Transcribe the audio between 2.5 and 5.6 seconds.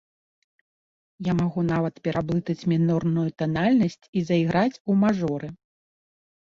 мінорную танальнасць і заіграць у мажоры.